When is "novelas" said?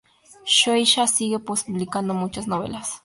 2.55-2.97